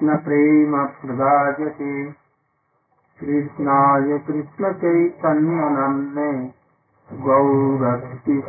[0.00, 2.12] कृष्णप्रेमप्रदायते।
[3.20, 6.52] कृष्णाय कृष्णचैतन्यनन्ने
[7.12, 8.46] गौरस्तिः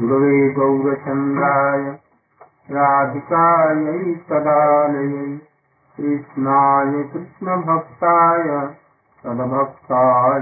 [0.00, 1.98] गुरवे गौरचन्द्राय
[2.70, 5.40] राधिकायै तदालयै
[5.96, 8.74] कृष्णाय कृष्णभक्ताय
[9.24, 10.40] तदभक्ताय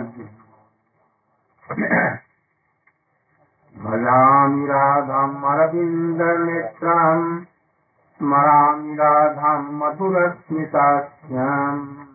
[3.82, 7.40] भजामि राधाम् अरविन्दनेत्राम्
[8.16, 12.06] स्मरामि राधाम् मधुरस्मिताख्याम्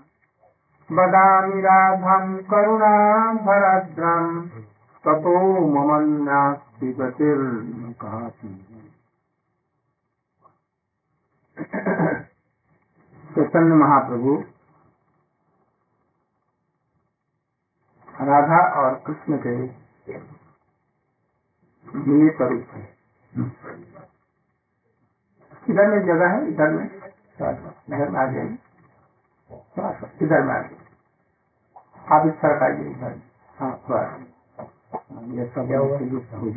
[0.92, 4.50] वदामि राधाम् करुणाभरद्रम्
[5.06, 8.68] ततो मम नास्ति गतिर्मुखाति।
[13.36, 14.44] चैतन्य महाप्रभु,
[18.22, 19.56] राधा और कृष्ण के
[21.98, 22.98] मिले स्वरूप है।
[25.72, 28.58] इधर में जगह है इधर में। इधर में आ जाइए।
[30.24, 30.88] इधर में आ जाइए।
[32.12, 33.20] आप इस तरफ़ आइए इधर।
[33.60, 34.04] हाँ थोड़ा
[35.78, 36.54] हो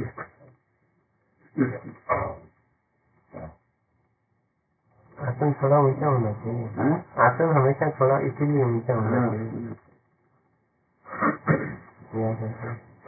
[5.19, 6.67] आसन थोड़ा ऊँचा होना चाहिए।
[7.25, 9.75] आसन हमेशा थोड़ा इसीलिए ऊँचा होना चाहिए।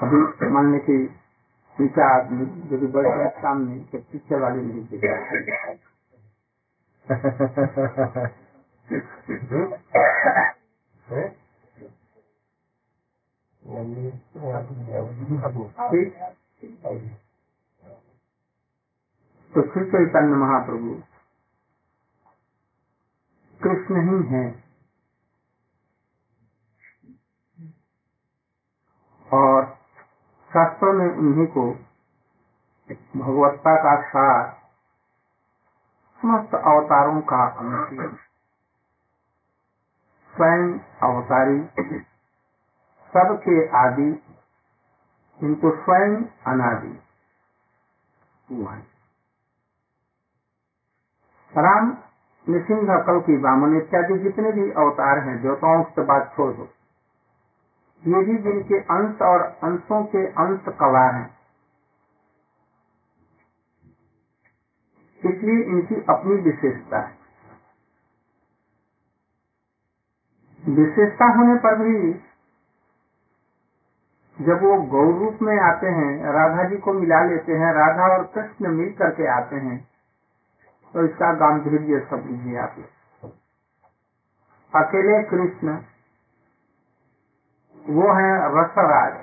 [0.02, 0.96] अभी मान लें कि
[1.76, 5.16] पीछे आदमी यदि बढ़ गया सामने पीछे वाले नहीं देखेगा
[7.06, 7.12] तो
[19.62, 21.02] श्री चैतन्य महाप्रभु।
[23.64, 24.64] कृष्ण ही है।
[29.32, 29.78] और
[30.48, 31.72] शास्त्रों ने उन्हीं को
[33.16, 34.65] भगवत्ता का सार
[36.26, 38.14] समस्त अवतारों का अंतिम
[40.34, 40.70] स्वयं
[41.02, 41.58] अवतारी,
[43.12, 44.10] सबके आदि
[45.40, 46.16] किंतु स्वयं
[46.46, 46.94] अनादि
[51.52, 51.96] राम
[52.46, 56.68] निसिंह कल की बामन इत्यादि जितने भी अवतार हैं देवताओं से बात छोड़ दो,
[58.02, 61.35] ये भी जिनके अंश और अंशों के अंश कला हैं।
[65.22, 67.14] इसलिए इनकी अपनी विशेषता है।
[70.64, 72.12] विशेषता होने पर भी
[74.38, 78.24] जब वो गौर रूप में आते हैं, राधा जी को मिला लेते हैं, राधा और
[78.34, 79.78] कृष्ण मिल करके आते हैं
[80.94, 82.76] तो इसका गांधीर्य सब लीजिए आप
[84.72, 85.74] अकेले कृष्ण,
[87.86, 89.14] वो है रसराज।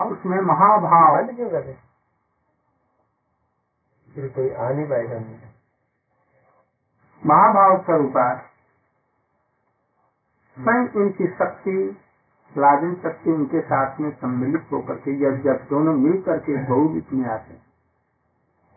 [0.00, 1.16] और उसमें महाभाव।
[4.14, 5.18] फिर कोई आ नहीं। पाएगा
[7.26, 8.36] महाभाव स्वरूपा।
[10.58, 11.96] स्वयं उनकी शक्ति
[12.58, 17.28] लाजन शक्ति उनके साथ में सम्मिलित होकर के जब जब दोनों मिल करके गौरूप में
[17.28, 17.54] आते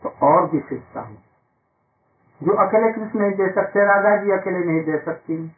[0.04, 1.16] तो और विशेषता हो।
[2.44, 5.52] जो अकेले कृष्ण नहीं दे सकते, राधा जी अकेले नहीं दे सकती,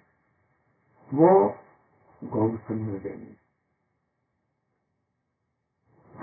[1.13, 1.55] वो
[2.23, 3.35] गौर सुंदर देंगे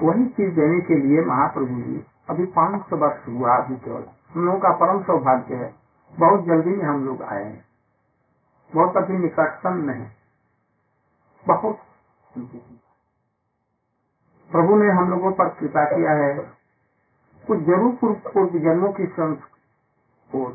[0.02, 4.44] वही चीज़ देने के लिए महाप्रभु जी अभी पाँच सौ वर्ष हुआ अभी केवल हम
[4.44, 5.74] लोगों का परम सौभाग्य है।
[6.12, 7.64] बहुत जल्दी में हम लोग आए हैं।
[8.72, 10.06] बहुत अभी निकटतम नहीं
[11.46, 11.78] बहुत
[14.50, 16.32] प्रभु ने हम लोगों पर कृपा किया है।
[17.44, 19.06] कुछ ज़रूर पूर्व पूर्व जन्मों की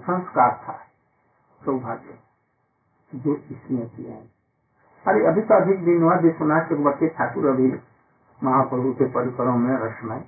[0.05, 0.73] संस्कार था।
[1.61, 2.17] सौभाग्य
[3.15, 4.23] जो इसमें किया है।
[5.05, 7.67] अरे, अभी तो अधिक दिन हुआ, विश्वनाथ चक्रवर्ती ठाकुर अभी
[8.39, 10.23] महाप्रभु के परिकरों में रसमय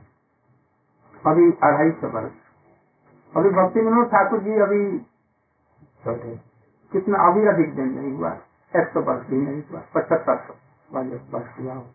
[1.23, 2.31] अभी अढ़ाई सौ वर्ष।
[3.33, 4.83] अभी भक्ति विनोद ठाकुर जी अभी
[6.91, 8.31] कितना अभी अधिक दिन नहीं हुआ
[8.73, 10.55] एक सौ वर्ष भी नहीं हुआ पचहत्तर सौ
[10.89, 11.85] वाले वर्ष हुआ। हो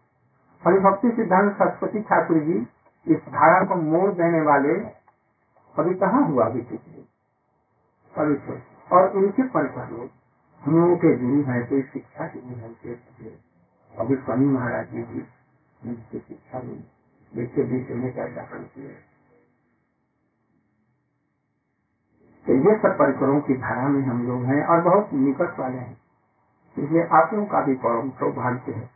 [0.62, 2.58] अभी भक्ति सिद्धांत सरस्वती ठाकुर जी
[3.06, 4.74] इस धारा को मोड़ देने वाले
[5.74, 7.06] अभी कहाँ हुआ अभी किसी
[8.14, 10.10] अभी तो और इनके परिकर लोग
[10.62, 13.34] हम लोगों के गुरु हैं कोई शिक्षा के गुरु हैं
[13.92, 15.20] अभी स्वामी महाराज जी भी
[16.20, 16.76] शिक्षा ली
[17.32, 19.05] देखते बीच में क्या करती है
[22.48, 25.96] ये सब परिकरों की धारा में हम लोग हैं और बहुत निकट वाले हैं।
[26.76, 28.90] इसलिए आप लोगों का भी परम सौभाग्य है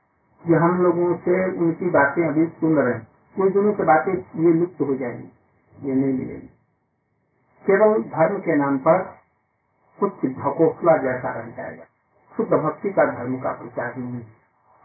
[0.44, 3.06] कि हम लोगों से उनकी बातें अभी सुन रहे हैं।
[3.37, 5.31] कुछ दिनों के बातें ये लुप्त हो जाएँगी,
[5.73, 6.49] ये नहीं मिलेगी।
[7.64, 9.02] केवल धर्म के नाम पर
[9.99, 11.85] कुछ ढकोसला जैसा रह जाएगा।
[12.32, 14.25] शुद्ध भक्ति का धर्म का प्रचार ही नहीं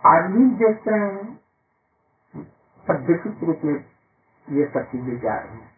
[0.04, 1.40] आज भी देख रहे हैं,
[2.86, 3.74] सब विशिष्ट रूप में
[4.48, 5.74] ये सब चीज़ें जा रही हैं।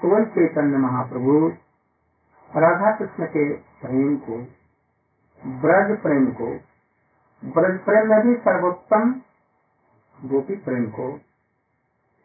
[0.00, 1.52] तो चैतन्य महाप्रभु
[2.56, 4.36] राधा कृष्ण के प्रेम को,
[5.46, 6.50] ब्रज प्रेम को,
[7.44, 9.14] ब्रज प्रेम में भी सर्वोत्तम
[10.24, 11.08] गोपी प्रेम को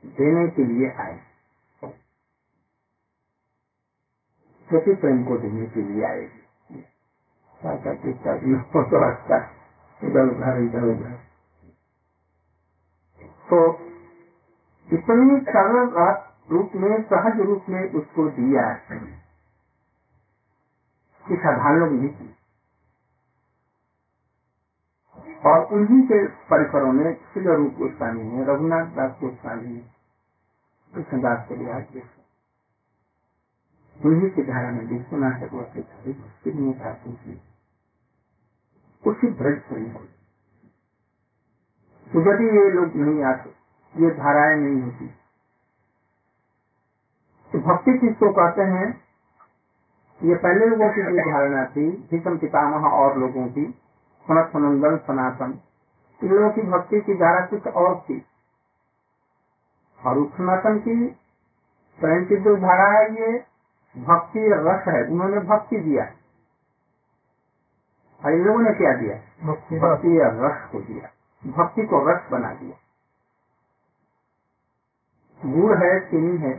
[0.06, 1.20] देने के लिए आए।
[4.70, 6.30] गोपी प्रेम को देने के लिए आए।
[7.62, 7.72] तो
[10.08, 11.16] इधर उधर इधर उधर
[13.50, 13.60] तो
[14.94, 15.90] इतने सरल
[16.52, 18.68] रूप में, सहज रूप में उसको दिया
[21.30, 22.36] कि साधारण लोग नहीं की
[25.46, 29.96] और उन्हीं के परिसरों में श्री रूप गोस्वामी है, रघुनाथ दास गोस्वामी है
[30.96, 32.02] कृष्णदास कलियाज
[34.06, 35.82] उन्हीं की धारा में विश्वनाथ चक्रवर्ती
[36.74, 37.42] ठाकुर जी
[39.04, 40.06] उसी ब्रज प्रेम को
[42.08, 43.50] तो यदि ये लोग नहीं आते,
[43.96, 45.08] ये धाराएँ नहीं होती।
[47.52, 48.88] तो भक्ति किसको कहते हैं?
[50.22, 53.66] ये पहले लोगों की जो धारणा थी भीषम पितामह और लोगों की
[54.26, 55.60] सनंदन सनातन।
[56.22, 58.18] इन लोगों की भक्ति की धारा कुछ और थी।
[60.00, 60.96] और उस सनातन की
[62.00, 63.38] प्रेम की जो धारा है ये
[63.96, 66.04] भक्ति रस है उन्होंने भक्ति दिया
[68.22, 69.16] और इन लोगों ने क्या दिया?
[69.48, 71.10] भक्ति या रस को दिया।
[71.44, 72.78] भक्ति को रस बना दिया।
[75.42, 76.54] गुड़ है चीनी है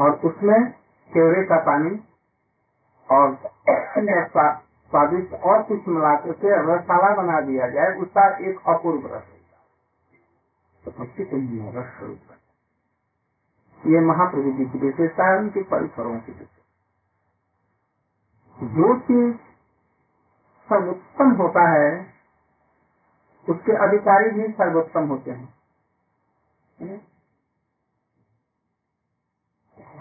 [0.00, 0.70] और उसमें
[1.12, 1.90] केवरे का पानी
[3.12, 3.38] और
[4.90, 9.22] स्वादिष्ट और कुछ मिला करके रसाला बना दिया जाए, उसका एक अपूर्व रस।
[13.82, 16.32] तो ये महाप्रभु जी की विशेषता है, उनके परिसरों की
[18.62, 19.36] जो चीज़
[20.68, 22.14] सर्वोत्तम होता है,
[23.48, 25.54] उसके अधिकारी भी सर्वोत्तम होते हैं।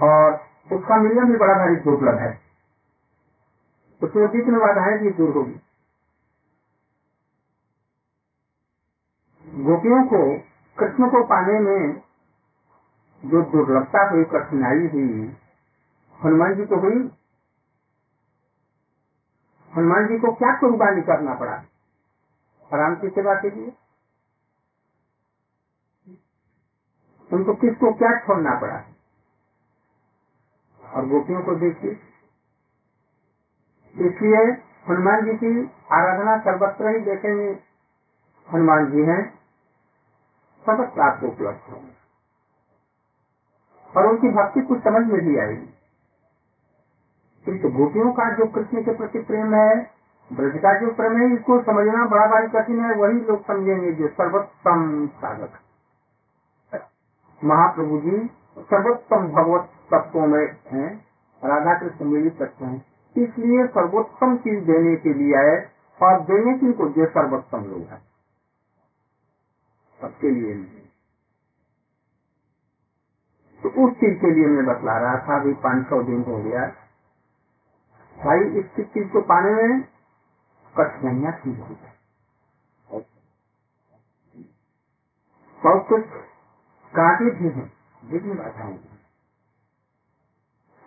[0.04, 0.34] और
[0.74, 2.51] उसका मिलना भी बड़ा भारी दुर्लभ है।
[4.04, 5.62] उसमें विघ्न बाधाएँ भी दूर होगी।
[9.64, 10.38] गोपियों को
[10.80, 12.02] कृष्ण को पाने में
[13.26, 15.36] जो दुर्लभता हुई, कठिनाई हुई,
[16.24, 17.12] हनुमान जी को हुई,
[19.78, 21.54] हनुमान जी को क्या कुर्बानी करना पड़ा?
[22.74, 23.74] राम की सेवा के लिए।
[27.34, 28.84] उनको किसको क्या छोड़ना पड़ा?
[30.94, 32.11] और गोपियों को देखिए।
[33.96, 34.44] इसलिए
[34.90, 37.50] हनुमान जी की आराधना सर्वत्र ही देखेंगे।
[38.54, 39.22] हनुमान जी हैं
[40.64, 42.00] सर्वत्र आपको उपलब्ध होंगे
[43.94, 45.74] और उनकी भक्ति कुछ समझ में भी आएगी।
[47.46, 49.92] किंतु गोपियों का जो कृष्ण के प्रति प्रेम है,
[50.32, 54.08] ब्रज का जो प्रेम है, इसको समझना बड़ा भारी कठिन है, वही लोग समझेंगे जो
[54.08, 55.60] सर्वोत्तम साधक
[57.42, 58.30] महाप्रभु जी
[58.60, 61.06] सर्वोत्तम भगवत तत्वों में हैं,
[61.42, 65.58] राधा कृष्ण मिलित तत्व हैं। इसलिए सर्वोत्तम चीज़ देने के लिए आए,
[66.00, 68.02] और देने की को जो सर्वोत्तम लोग हैं।
[70.00, 70.56] सबके लिए
[73.60, 76.66] तो उस चीज़ के लिए मैं बतला रहा था अभी पाँच सौ दिन हो गया।
[78.16, 79.82] भाई इस चीज़ को पाने में
[80.76, 81.94] कठिनाइयाँ हो जाए
[85.62, 86.04] बहुत कुछ
[86.94, 87.70] काटे भी हैं
[88.04, 88.78] विघ्न बाधाएँ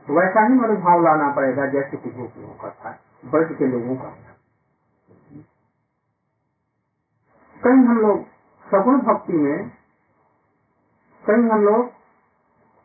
[0.06, 2.90] तो वैसा ही मनोभाव लाना पड़ेगा जैसे कि गोपियों का था
[3.24, 4.10] ब्रज के लोगों का।
[7.56, 8.24] कहीं हम लोग
[8.66, 9.68] सगुण भक्ति में,
[11.24, 11.86] कहीं हम लोग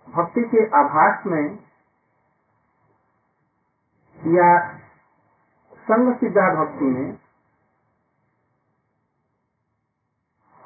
[0.07, 1.45] भक्ति के आभास में
[4.17, 4.49] या
[5.87, 7.07] संग सिद्धा भक्ति में,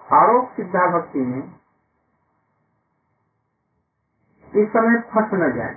[0.02, 1.42] आरोप सिद्धा भक्ति में
[4.54, 5.76] इस समय फंस न जाए।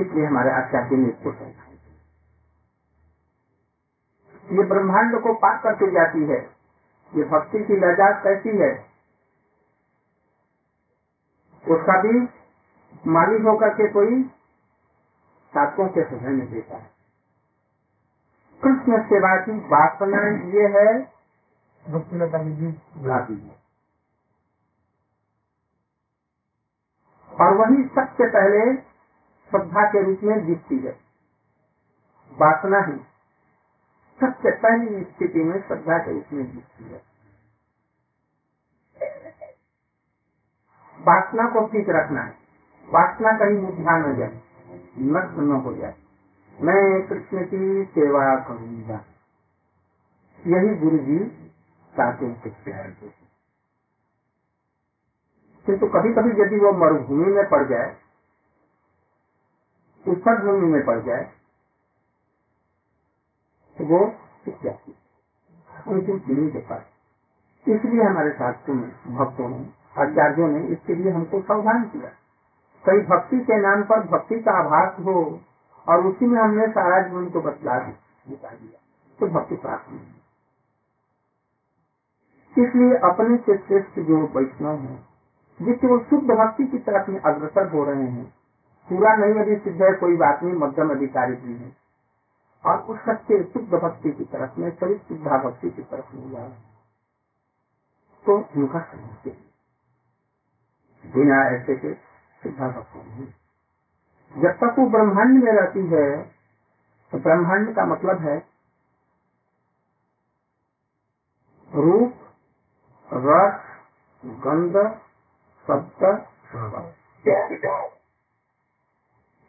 [0.00, 1.66] इसलिए हमारे आचार्य ने इसको समझा
[4.50, 6.38] ये ब्रह्मांड को पार करके जाती है।
[7.16, 8.72] ये भक्ति की लजात कैसी है।
[11.68, 12.20] उसका भी
[13.10, 14.24] मालिक होकर के कोई
[15.54, 16.90] साधकों के हृदय में देता है।
[18.62, 21.12] कृष्ण सेवा की वासना ये है
[22.56, 23.56] जी लाती है।
[27.40, 28.89] और वही सबसे पहले
[29.50, 31.00] श्रद्धा के रूप में दिखती है।
[32.32, 32.98] वासना ही
[34.20, 37.02] सबसे पहली स्थिति में श्रद्धा के रूप में दिखती है।
[41.00, 42.30] वासना को ठीक रखना है।
[42.88, 44.40] वासना कहीं मुद्दा न जाए,
[44.98, 45.94] नष्ट न हो जाए।
[46.60, 49.04] मैं कृष्ण की सेवा करूँगा।
[50.46, 51.18] यही गुरु जी
[51.96, 52.40] चाहते हैं
[55.66, 57.96] किंतु कभी कभी यदि वो मरुभूमि में पड़ जाए
[60.10, 61.24] उष्ण भूमि में पड़ जाए
[63.76, 64.00] तो वो
[64.44, 64.92] सीख जाती
[66.48, 66.84] दे पाए
[67.66, 69.58] इसलिए हमारे शास्त्रों में भक्तों ने,
[69.98, 72.10] आचार्यों ने इसके लिए हमको सावधान किया।
[72.84, 75.14] कई भक्ति के नाम पर भक्ति का आभास हो,
[75.86, 78.78] और उसी में हमने सारा जीवन को बतला दिया
[79.18, 80.12] तो भक्ति प्राप्त नहीं
[82.54, 84.96] इसलिए अपने से श्रेष्ठ जो वैष्णव है
[85.60, 88.26] जिससे वो शुद्ध भक्ति की तरफ़ में अग्रसर हो रहे हैं
[88.90, 91.72] पूरा नहीं, अभी सिद्ध है, कोई बात नहीं, मध्यम अधिकारी भी है।
[92.64, 96.48] और उस सच्चे शुद्ध भक्ति की तरफ़ में सभी शुद्धा भक्ति की तरफ़ में जा
[98.24, 99.30] तो उनका समझते
[101.04, 101.94] बिना ऐसे के
[102.42, 103.26] सिद्धा भक्ति
[104.34, 106.06] जब तक वो ब्रह्मांड में रहती है
[107.12, 108.36] तो ब्रह्मांड का मतलब है
[111.70, 112.14] रूप,
[113.10, 113.62] रस,
[114.46, 114.76] गंध,
[115.66, 116.04] शब्द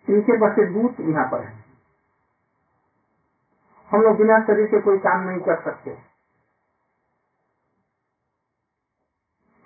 [0.07, 1.53] इनके बसीभूत यहाँ पर है।
[3.89, 5.91] हम लोग बिना शरीर के कोई काम नहीं कर सकते।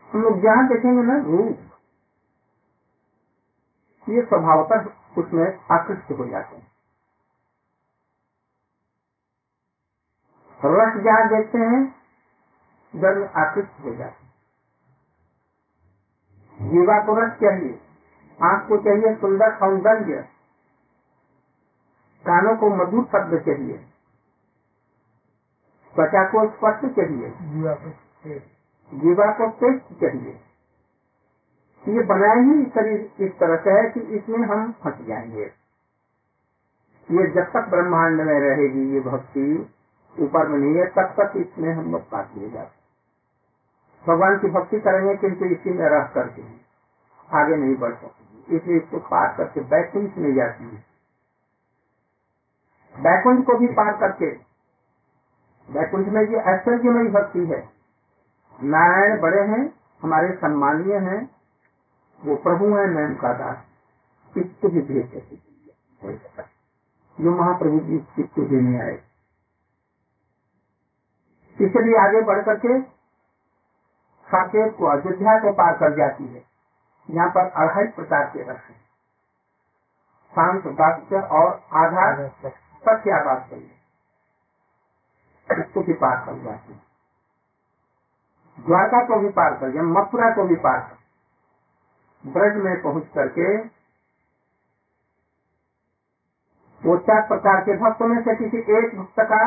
[0.10, 1.58] हम लोग जहाँ देखेंगे ना रूप,
[4.08, 4.86] ये स्वभावतः
[5.18, 6.68] उसमें आकृष्ट हो जाते हैं।
[10.60, 11.82] रस जहाँ देखते हैं
[12.94, 14.26] जब आकृष्ट हो जाते
[16.42, 17.74] हैं। जीवा को रस चाहिए।
[18.40, 20.22] आँख को चाहिए सुंदर सौंदर्य
[22.26, 23.78] कानों को मधुर शब्द चाहिए
[25.96, 27.30] त्वचा को स्पर्श चाहिए
[28.92, 30.40] जीवा को टेस्ट चाहिए
[31.84, 35.44] ये बनाए ही शरीर इस तरह से है कि इसमें हम फंस जाएँगे।
[37.10, 39.44] ये जब तक ब्रह्मांड में रहेगी ये भक्ति,
[40.16, 42.84] ऊपर में नहीं है, तब तक इसमें हम लोग पास ले जाते
[44.04, 46.42] भगवान की भक्ति करेंगे किंतु इसी में रह करके।
[47.30, 50.84] आगे नहीं बढ़ सकते। इसलिए इसको पार करके बैकुंठ में जाती है।
[52.96, 54.32] बैकुंठ को भी पार करके,
[55.70, 57.62] बैकुंठ में ये ऐश्वर्यमयी भक्ति है।
[58.60, 59.64] नारायण बड़े हैं,
[60.02, 61.22] हमारे सम्मानीय हैं,
[62.20, 66.44] वो प्रभु है, मैं उनका दास। इसको भी भेज सकते
[67.18, 68.96] जो महाप्रभु जी चित्त देने आए।
[71.58, 72.82] इसलिए आगे बढ़ करके
[74.28, 76.44] साकेत को अयोध्या को पार कर जाती है।
[77.10, 78.76] यहाँ पर अढ़ाई प्रकार के रस है।
[80.34, 82.28] शांत वाक्य और आधार
[82.84, 83.60] सत्या वास्तव
[85.48, 86.74] इसको भी पार कर जाती
[88.58, 93.48] द्वारका को भी पार कर मथुरा को भी पार कर ब्रज में पहुँच करके
[96.82, 99.40] वो चार प्रकार के भक्तों में से किसी एक भक्त का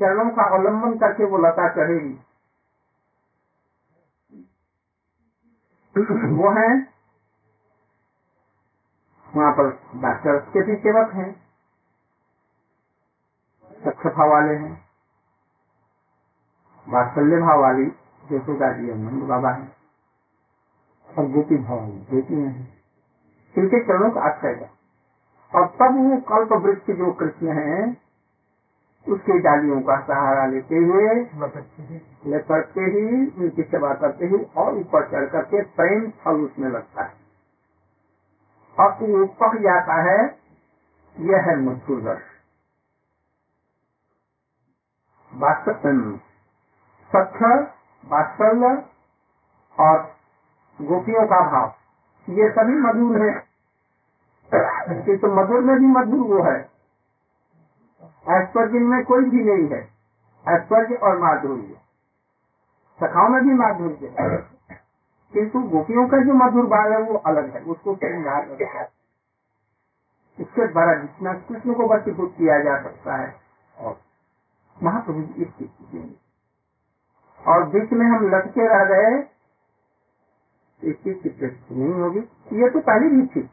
[0.00, 2.12] चरणों का अवलंबन करके वो लता चढ़ेगी।
[5.98, 6.88] वो है।
[9.36, 11.46] वहाँ पर डॉक्टर के भी सेवक हैं।
[13.72, 14.88] सख्त वाले हैं।
[16.88, 17.86] वात्सल्य भाव वाली
[18.32, 19.76] यशोदा जी नंद बाबा है।
[21.18, 22.82] और गोपी भाव वाली हैं।
[23.58, 24.54] इनके चरणों का आश्रय
[25.54, 28.01] और तब वो कल्प वृक्ष जो कृष्ण है
[29.08, 31.24] उसकी डालियों का सहारा लेते हुए
[32.48, 37.14] करते ही। उनकी सेवा करते ही और ऊपर चढ़ करके प्रेम फल उसमें लगता है।
[38.80, 40.18] और वो पक जाता है
[41.20, 42.22] यह है मधुर रस
[48.04, 48.84] वात्सल्य
[49.80, 49.98] और
[50.80, 51.74] गोपियों का भाव
[52.28, 53.38] ये सभी मधुर है।
[55.16, 56.71] तो मधुर में भी मधुर वो है।
[58.28, 59.90] ऐश्वर्य में कोई भी नहीं है।
[60.48, 61.76] ऐश्वर्य और माधुर्य।
[63.00, 64.36] सखाओं में भी माधुर्य है।
[65.32, 68.50] किंतु गोपियों का जो मधुर भाव है, वो अलग है। उसको श्रृंगार
[70.40, 73.40] इसके द्वारा जितना कृष्ण को वशीभूत किया जा सकता है।
[73.78, 74.00] और
[74.82, 76.18] महाप्रभु जी इसकी स्थिति
[77.46, 79.28] और बीच में हम लटके रह गए।
[80.84, 82.18] इस चीज़ नहीं होगी।
[82.52, 83.50] ये तो पहले भी थी।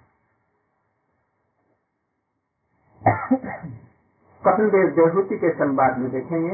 [4.41, 6.53] कपिल देव देवहूति के संवाद में देखेंगे।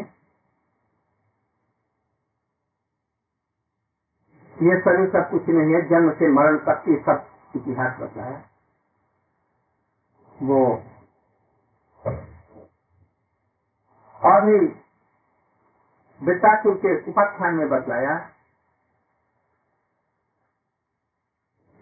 [4.57, 7.25] ये शरीर सब कुछ नहीं है, जन्म से मरण तक की सब
[7.55, 8.43] इतिहास बताया
[10.39, 10.61] वो
[14.21, 14.57] और भी
[16.77, 18.13] के उपाख्यान में बतलाया,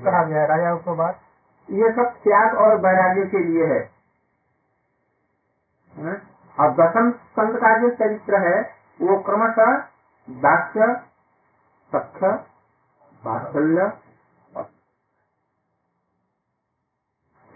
[0.00, 0.76] कहा गया?
[0.76, 1.20] को बात?
[1.70, 3.92] ये सब त्याग और वैराग्य के लिए है।
[6.60, 8.60] और दसम स्कंद का जो चरित्र है
[9.00, 9.76] वो क्रमशः
[10.28, 11.00] दास्य
[11.92, 12.26] सख्य
[13.26, 13.82] वात्सल्य
[14.56, 14.62] और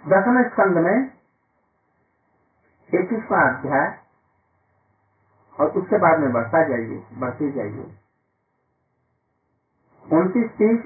[0.08, 1.10] दसम स्कंद में
[2.94, 4.07] इक्कीसवा अध्याय
[5.58, 7.86] और उसके बाद में बढ़ता जाइए, बढ़ते जाइए।
[10.06, 10.80] उनतीस, तीस,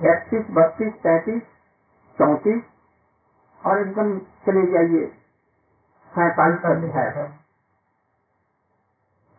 [0.00, 1.42] इकतीस, बत्तीस तैतीस
[2.18, 2.62] चौतीस,
[3.60, 5.06] और एकदम चले जाइए।
[6.12, 7.10] सैतालीस अध्याय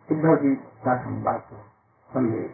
[0.09, 1.49] उद्धव जी का संवाद
[2.09, 2.51] संदेश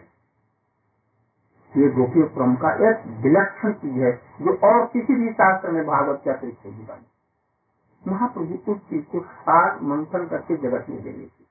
[1.78, 4.12] ये गोपी क्रम का एक विलक्षण चीज़ है,
[4.42, 6.88] जो और किसी भी शास्त्र में भागवत के नहीं
[8.08, 11.48] महाप्रभु उस चीज़ को सार मंथन करके जगत में देने की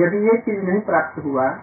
[0.00, 1.60] यदि ये चीज़ नहीं प्राप्त हुआ,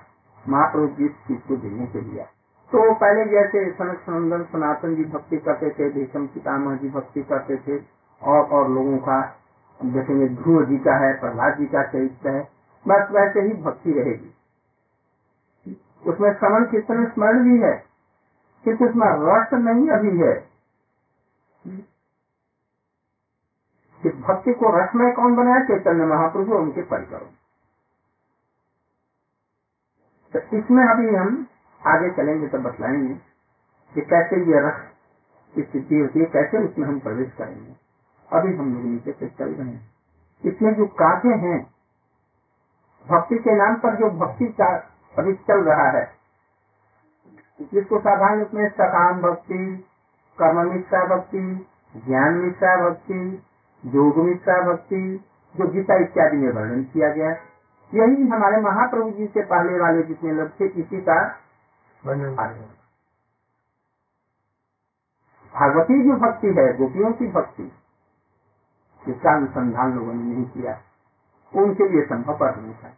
[0.49, 2.23] महाप्रभु जिस चीज़ को देने के लिए।
[2.71, 7.57] तो पहले जैसे सनक सनंदन सनातन जी भक्ति करते थे, भीषम पितामह जी भक्ति करते
[7.57, 7.83] थे,
[8.23, 9.39] और और लोगों का
[9.85, 12.49] देखेंगे ध्रुव जी का है, प्रहलाद जी का चरित्र है,
[12.87, 14.33] बस वैसे ही भक्ति रहेगी।
[16.07, 17.83] उसमें श्रवण कीर्तन स्मरण भी है,
[18.63, 20.49] किंतु उसमें रस नहीं अभी है।
[24.03, 25.63] कि भक्ति को रसमय कौन बनाया?
[25.63, 27.27] चैतन्य महाप्रभु उनके परिकरों
[30.33, 31.47] तो इसमें अभी हम
[31.87, 33.13] आगे चलेंगे तो बतलाएँगे
[33.95, 34.81] कि कैसे ये रस
[35.55, 37.75] की स्थिति होती है, कैसे उसमें हम प्रवेश करेंगे।
[38.31, 39.89] अभी हम लोग नीचे से चल रहे हैं।
[40.45, 41.59] इसमें जो काव्य हैं,
[43.09, 44.75] भक्ति के नाम पर जो भक्ति का
[45.17, 46.05] अभी चल रहा है,
[47.73, 49.85] जिसको साधारण रूप में सकाम भक्ति
[50.39, 51.67] कर्म मिश्रा भक्ति
[52.07, 53.43] ज्ञान मिश्रा भक्ति
[53.85, 57.31] योग मिश्रा भक्ति, जो गीता इत्यादि में वर्णन किया गया
[57.93, 61.35] यही हमारे महाप्रभु जी से पहले वाले जितने लोग थे इसी का
[62.05, 62.35] वर्णन
[65.55, 67.71] भागवती जो भक्ति है गोपियों की भक्ति।
[69.05, 70.81] जिसका अनुसंधान लोगों ने नहीं किया।
[71.55, 72.93] उनके लिए संभव पर नहीं था।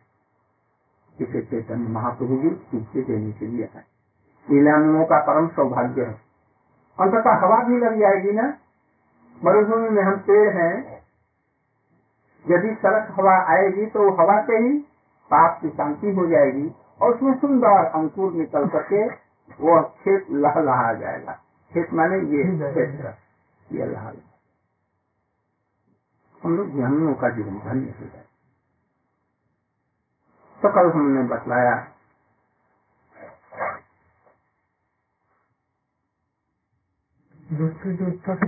[1.21, 3.85] इसे चैतन्य महाप्रभु जी इसे देने के लिए है
[4.49, 6.21] लीलाओं का परम सौभाग्य है।
[6.99, 8.53] अंततः हवा भी लग जाएगी ना?
[9.45, 11.00] मरुभूमि में हम पेड़ हैं
[12.49, 14.79] यदि सड़क हवा आएगी तो हवा से ही
[15.31, 19.05] पाप की शांति हो जाएगी और उसमें सुंदर अंकुर निकल करके
[19.61, 21.33] वो खेत लहलहा जाएगा।
[21.71, 23.13] खेत माने ये क्षेत्र।
[23.71, 24.13] ये लहा
[26.43, 28.25] हम लोग ज्ञानियों का जीवन धन्य हो जाए।
[30.61, 31.75] तो कल हमने बतलाया
[37.53, 38.45] दूसरी दूसरों से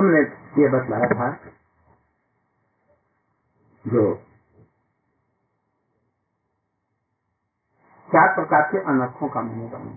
[0.00, 0.20] हमने
[0.58, 1.30] ये बतलाया था
[3.84, 4.04] जो
[8.08, 9.88] चार प्रकार के अनर्थों का मनोरम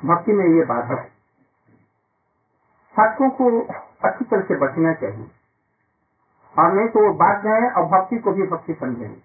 [0.00, 1.10] भक्ति में ये बाधक
[2.94, 3.46] साधकों को
[4.08, 5.30] अच्छी तरह से बचना चाहिए।
[6.54, 9.20] और नहीं तो वो बात जाए और भक्ति को भी भक्ति समझेंगे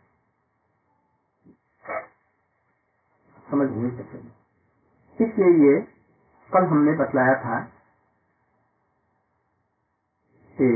[3.47, 4.47] समझ नहीं सकेंगे
[5.17, 5.79] इसलिए ये
[6.51, 7.59] कल हमने बतलाया था
[10.57, 10.67] कि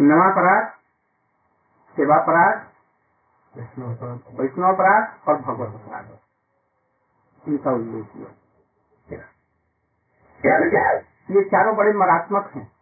[0.00, 0.68] नवापराध
[1.96, 2.66] सेवापराध
[4.40, 6.06] वैष्णवपराध और भगवत अपराध।
[7.48, 8.30] इनका उल्लेख किया।
[11.30, 12.72] ये चारों बड़े मरात्मक हैं।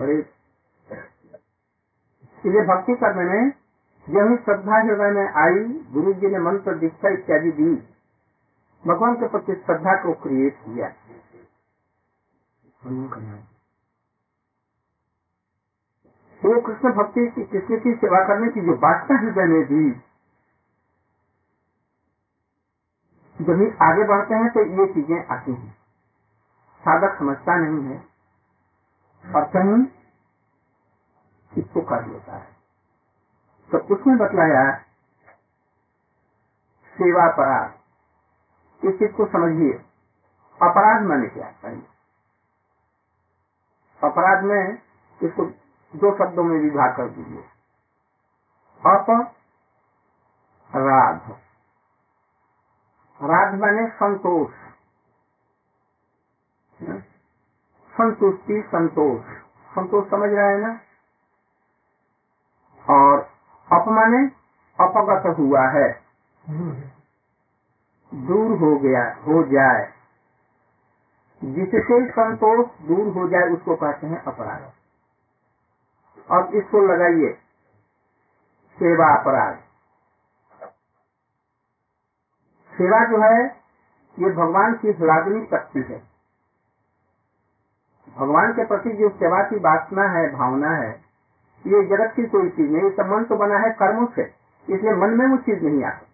[0.00, 0.18] बड़े
[2.36, 3.50] इसलिए भक्ति करने में
[4.08, 7.74] जो ही श्रद्धा हृदय में आई गुरु जी ने मंत्र दीक्षा इत्यादि दी।
[8.84, 10.88] भगवान के प्रति श्रद्धा को क्रिएट किया।
[16.46, 19.90] वो कृष्ण भक्ति की, कृष्ण की सेवा करने की जो वासना हृदय में दी
[23.36, 25.72] जब ही आगे बढ़ते हैं तो ये चीज़ें आती हैं।
[26.80, 27.96] साधक समझता नहीं है
[29.24, 29.86] और कहीं
[31.52, 32.56] इसको कर लेता है।
[33.72, 34.78] तो उसमें बतलाया,
[36.96, 39.72] सेवा अपराध। इस चीज़ को समझिए।
[40.62, 41.50] अपराध मैंने क्या?
[41.62, 41.82] पहले
[44.02, 44.78] अपराध में
[45.22, 45.50] इसको
[45.94, 47.44] दो शब्दों में विभाग कर दीजिए।
[48.86, 49.06] अप,
[50.76, 51.32] राध।
[53.22, 54.50] राध माने संतोष।
[57.92, 59.24] संतुष्टि, संतोष।
[59.74, 60.80] संतोष समझ रहे हैं ना?
[62.90, 63.18] और
[63.72, 64.26] अपमाने
[64.80, 66.02] अपगत हुआ है।
[68.14, 69.92] दूर हो गया, हो जाए।
[71.44, 74.75] जिससे संतोष दूर हो जाए, उसको कहते हैं अपराध।
[76.30, 77.32] और इसको लगाइए।
[78.78, 79.56] सेवा अपराध।
[82.76, 83.56] सेवा जो है,
[84.18, 86.16] ये भगवान की लादनी शक्ति है।
[88.16, 91.04] भगवान के प्रति जो सेवा की वासना है, भावना है,
[91.66, 94.22] ये जगत की कोई चीज़ नहीं, ये मन तो बना है कर्मों से,
[94.70, 96.06] इसलिए मन में वो चीज़ नहीं आती।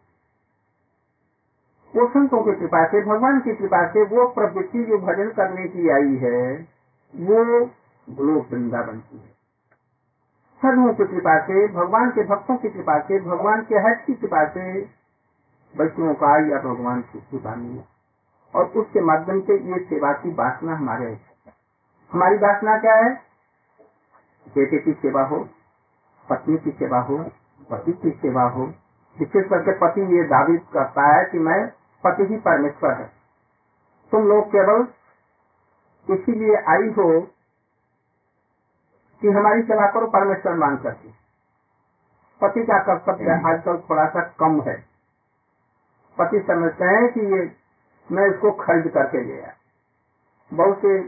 [1.99, 5.89] वो संतों की कृपा से, भगवान की कृपा से वो प्रवृत्ति जो भजन करने की
[5.89, 6.69] आई है,
[7.17, 7.45] वो
[8.25, 9.42] लोक वृंदावन की है।
[10.63, 14.49] साधुओं की कृपा से, भगवान के भक्तों की कृपा से, भगवान के हट की कृपा
[14.49, 14.83] से
[15.77, 17.83] वैष्णव का या भगवान की कृपा मिली।
[18.55, 21.21] और उसके माध्यम से ये सेवा की वासना हमारे
[22.13, 23.15] हमारी वासना क्या है?
[24.49, 25.49] बेटे की सेवा हो,
[26.31, 27.31] पत्नी की सेवा हो,
[27.71, 28.67] पति की सेवा हो।
[29.19, 31.73] विशेष करके पति ये दावी करता है कि मैं
[32.05, 33.13] पति ही परमेश्वर है।
[34.13, 34.89] तुम लोग केवल
[36.11, 37.27] इसीलिए आई हो
[39.23, 41.09] कि हमारी सेवा करो परमेश्वर मान करके।
[42.41, 44.77] पति का कर्तव्य आजकल थोड़ा सा कम है।
[46.19, 47.41] पति समझते हैं कि ये
[48.13, 49.53] मैं इसको खरीद करके ले आया।
[50.53, 50.99] बहुत सी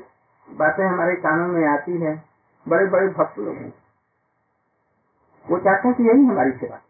[0.48, 2.22] बातें हमारे कानून में आती है।
[2.68, 3.72] बड़े बड़े भक्त लोग हैं।
[5.46, 6.80] वो चाहते हैं कि यही हमारी सेवा।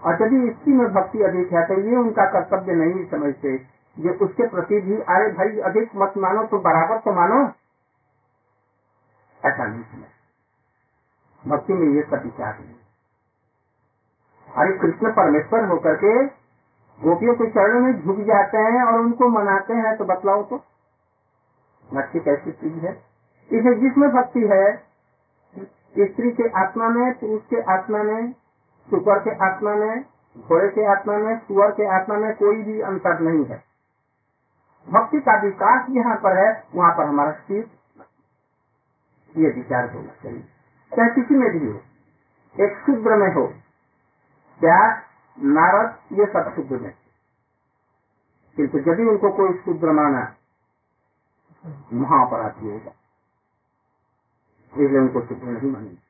[0.00, 3.56] और यदि इसकी में भक्ति अधिक है तो ये उनका कर्तव्य नहीं समझते
[3.96, 7.40] जो उसके प्रति भी अरे भाई अधिक मत मानो तो बराबर तो मानो।
[9.42, 10.13] ऐसा नहीं समझ
[11.48, 12.74] भक्ति में ये सब विचार नहीं
[14.56, 16.26] अरे कृष्ण परमेश्वर होकर के
[17.00, 20.56] गोपियों के चरणों में झुक जाते हैं और उनको मनाते हैं तो बतलाओ तो।
[21.94, 22.92] भक्ति कैसी चीज़ है?
[23.52, 24.76] इसे जिसमें भक्ति है,
[25.98, 28.32] स्त्री के आत्मा में, पुरुष के आत्मा में,
[28.90, 30.04] सुपर के आत्मा में,
[30.38, 33.64] घोड़े के आत्मा में, सुअर के आत्मा में कोई भी अंतर नहीं है।
[34.90, 37.70] भक्ति का विकास यहाँ पर है, वहाँ पर हमारा स्थित
[39.36, 40.53] ये विचार होना चाहिए।
[40.94, 41.78] चाहे किसी में भी हो?
[42.54, 43.46] एक शूद्र में हो।
[44.60, 44.78] क्या
[45.38, 46.92] नारद ये सब शूद्र में
[48.56, 50.22] किंतु यदि उनको कोई शूद्र माना
[51.94, 52.92] महापराधी होगा
[54.72, 56.02] इसलिए उनको शूद्र नहीं मानेंगे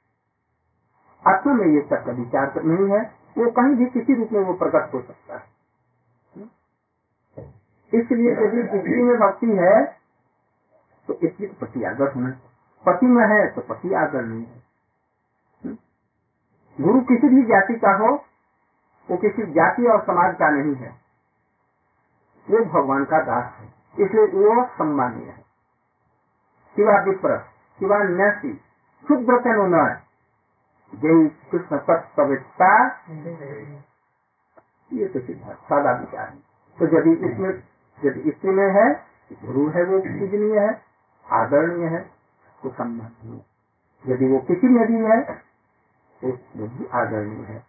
[1.24, 3.00] आत्मा में ये सब का विचार नहीं है।
[3.38, 5.44] वो कहीं भी किसी रूप में वो प्रकट हो सकता है।
[7.92, 9.76] इसलिए यदि स्त्री में भक्ति है
[11.08, 12.30] तो इसलिए पति आगर होना
[12.84, 14.62] पति में है तो पति आगर नहीं है।
[16.78, 18.10] गुरु किसी भी जाति का हो,
[19.08, 20.90] वो किसी जाति और समाज का नहीं है।
[22.48, 25.42] वो भगवान का दास है, इसलिए वो सम्मानीय है।
[26.76, 27.38] शिवा विप्र,
[27.78, 28.52] शिवा न्यासी
[29.04, 29.84] शुद्र तेनो न
[30.92, 32.72] जय कृष्ण तत्वता
[34.90, 36.37] ये तो सीधा सादा विचार है।
[36.78, 37.50] तो यदि इसमें,
[37.98, 38.87] यदि स्त्री में है,
[39.44, 40.70] गुरु है वो पूजनीय है,
[41.26, 42.00] आदरणीय है
[42.62, 45.18] तो सम्माननीय यदि वो किसी में भी है
[46.24, 47.60] तो बुद्धि आदरणीय है।